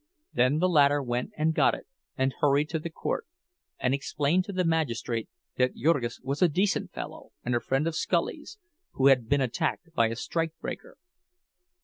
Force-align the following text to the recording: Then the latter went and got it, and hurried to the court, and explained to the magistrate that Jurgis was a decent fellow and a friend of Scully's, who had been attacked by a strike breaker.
Then 0.33 0.57
the 0.57 0.67
latter 0.67 0.99
went 1.03 1.29
and 1.37 1.53
got 1.53 1.75
it, 1.75 1.85
and 2.17 2.33
hurried 2.41 2.69
to 2.69 2.79
the 2.79 2.89
court, 2.89 3.27
and 3.79 3.93
explained 3.93 4.45
to 4.45 4.51
the 4.51 4.63
magistrate 4.65 5.29
that 5.57 5.75
Jurgis 5.75 6.19
was 6.23 6.41
a 6.41 6.49
decent 6.49 6.91
fellow 6.91 7.33
and 7.45 7.53
a 7.55 7.59
friend 7.59 7.85
of 7.85 7.95
Scully's, 7.95 8.57
who 8.93 9.05
had 9.09 9.29
been 9.29 9.41
attacked 9.41 9.93
by 9.93 10.07
a 10.07 10.15
strike 10.15 10.53
breaker. 10.59 10.97